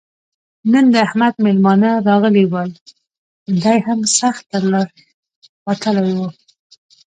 [0.71, 2.71] نن د احمد مېلمانه راغلي ول؛
[3.63, 4.81] دی هم سخت تر له
[5.67, 6.29] وتلی وو.